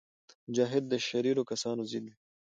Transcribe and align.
مجاهد 0.47 0.83
د 0.89 0.93
شریرو 1.07 1.47
کسانو 1.51 1.81
ضد 1.91 2.05
وي. 2.07 2.13